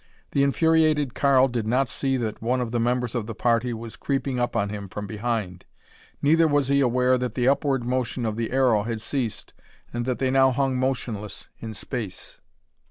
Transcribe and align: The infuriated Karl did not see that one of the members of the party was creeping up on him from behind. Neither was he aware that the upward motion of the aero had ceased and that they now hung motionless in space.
The 0.31 0.41
infuriated 0.41 1.13
Karl 1.13 1.47
did 1.47 1.67
not 1.67 1.87
see 1.87 2.17
that 2.17 2.41
one 2.41 2.59
of 2.59 2.71
the 2.71 2.79
members 2.79 3.13
of 3.13 3.27
the 3.27 3.35
party 3.35 3.71
was 3.71 3.95
creeping 3.95 4.39
up 4.39 4.55
on 4.55 4.69
him 4.69 4.89
from 4.89 5.05
behind. 5.05 5.63
Neither 6.23 6.47
was 6.47 6.69
he 6.69 6.79
aware 6.81 7.19
that 7.19 7.35
the 7.35 7.47
upward 7.47 7.83
motion 7.83 8.25
of 8.25 8.35
the 8.35 8.49
aero 8.51 8.81
had 8.81 8.99
ceased 8.99 9.53
and 9.93 10.03
that 10.07 10.17
they 10.17 10.31
now 10.31 10.49
hung 10.49 10.75
motionless 10.75 11.49
in 11.59 11.75
space. 11.75 12.41